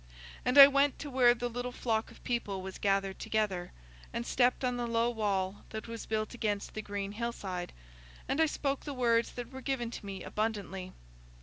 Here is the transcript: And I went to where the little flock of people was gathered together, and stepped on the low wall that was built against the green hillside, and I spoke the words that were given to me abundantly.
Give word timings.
And 0.43 0.57
I 0.57 0.65
went 0.67 0.97
to 0.97 1.11
where 1.11 1.35
the 1.35 1.47
little 1.47 1.71
flock 1.71 2.09
of 2.09 2.23
people 2.23 2.63
was 2.63 2.79
gathered 2.79 3.19
together, 3.19 3.71
and 4.11 4.25
stepped 4.25 4.65
on 4.65 4.75
the 4.75 4.87
low 4.87 5.11
wall 5.11 5.63
that 5.69 5.87
was 5.87 6.07
built 6.07 6.33
against 6.33 6.73
the 6.73 6.81
green 6.81 7.11
hillside, 7.11 7.71
and 8.27 8.41
I 8.41 8.47
spoke 8.47 8.79
the 8.83 8.95
words 8.95 9.33
that 9.33 9.51
were 9.51 9.61
given 9.61 9.91
to 9.91 10.03
me 10.03 10.23
abundantly. 10.23 10.93